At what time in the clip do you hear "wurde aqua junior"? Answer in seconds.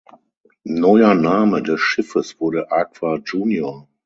2.39-3.87